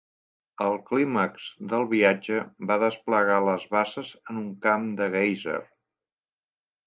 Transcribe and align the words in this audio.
El 0.67 0.77
clímax 0.85 1.43
del 1.73 1.83
viatge 1.91 2.39
va 2.71 2.77
desplegar 2.83 3.37
les 3.49 3.67
basses 3.75 4.11
en 4.33 4.41
un 4.45 4.49
camp 4.65 4.87
de 5.03 5.11
guèiser. 5.17 5.61